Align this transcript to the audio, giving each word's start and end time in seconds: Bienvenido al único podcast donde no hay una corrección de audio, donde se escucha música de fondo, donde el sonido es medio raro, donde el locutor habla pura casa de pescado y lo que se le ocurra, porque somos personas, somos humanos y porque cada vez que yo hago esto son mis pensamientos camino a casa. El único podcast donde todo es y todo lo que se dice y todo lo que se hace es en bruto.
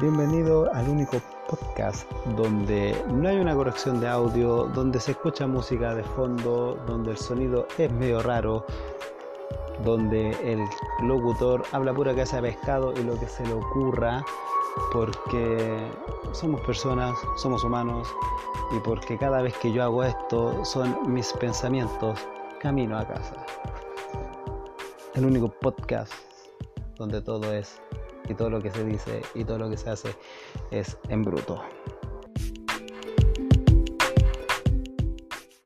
Bienvenido 0.00 0.72
al 0.74 0.88
único 0.88 1.20
podcast 1.48 2.08
donde 2.36 3.04
no 3.12 3.28
hay 3.28 3.38
una 3.38 3.56
corrección 3.56 4.00
de 4.00 4.06
audio, 4.06 4.68
donde 4.72 5.00
se 5.00 5.10
escucha 5.10 5.48
música 5.48 5.92
de 5.92 6.04
fondo, 6.04 6.78
donde 6.86 7.10
el 7.10 7.16
sonido 7.16 7.66
es 7.78 7.90
medio 7.90 8.22
raro, 8.22 8.64
donde 9.84 10.30
el 10.44 10.64
locutor 11.02 11.64
habla 11.72 11.92
pura 11.92 12.14
casa 12.14 12.36
de 12.36 12.42
pescado 12.42 12.92
y 12.92 13.02
lo 13.02 13.18
que 13.18 13.26
se 13.26 13.44
le 13.44 13.54
ocurra, 13.54 14.24
porque 14.92 15.90
somos 16.30 16.60
personas, 16.60 17.18
somos 17.36 17.64
humanos 17.64 18.06
y 18.76 18.78
porque 18.78 19.18
cada 19.18 19.42
vez 19.42 19.56
que 19.58 19.72
yo 19.72 19.82
hago 19.82 20.04
esto 20.04 20.64
son 20.64 21.12
mis 21.12 21.32
pensamientos 21.32 22.20
camino 22.60 22.96
a 22.96 23.04
casa. 23.04 23.34
El 25.14 25.24
único 25.24 25.48
podcast 25.48 26.12
donde 26.96 27.20
todo 27.20 27.52
es 27.52 27.80
y 28.28 28.34
todo 28.34 28.50
lo 28.50 28.60
que 28.60 28.70
se 28.70 28.84
dice 28.84 29.22
y 29.34 29.44
todo 29.44 29.58
lo 29.58 29.70
que 29.70 29.76
se 29.76 29.90
hace 29.90 30.14
es 30.70 30.96
en 31.08 31.22
bruto. 31.22 31.62